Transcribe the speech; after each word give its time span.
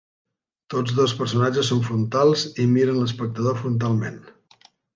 Tots 0.73 0.95
dos 0.99 1.13
personatges 1.19 1.69
són 1.73 1.83
frontals 1.89 2.47
i 2.63 2.67
miren 2.73 2.99
l'espectador 3.03 3.61
frontalment. 3.63 4.21